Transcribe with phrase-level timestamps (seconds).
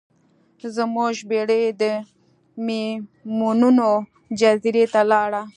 [0.75, 1.83] زموږ بیړۍ د
[2.65, 3.89] میمونونو
[4.39, 5.41] جزیرې ته لاړه.